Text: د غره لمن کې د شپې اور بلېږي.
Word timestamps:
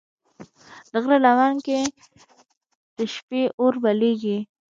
د 0.91 0.93
غره 1.03 1.17
لمن 1.25 1.55
کې 1.65 1.79
د 2.97 2.97
شپې 3.13 3.41
اور 3.59 3.73
بلېږي. 3.83 4.37